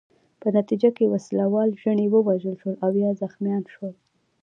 په 0.41 0.47
نتیجه 0.57 0.89
کې 0.97 1.11
وسله 1.13 1.45
وال 1.53 1.69
ژڼي 1.81 2.07
ووژل 2.09 2.55
شول 2.61 2.75
او 2.85 2.91
یا 3.03 3.11
زخمیان 3.21 3.63
شول. 3.73 3.93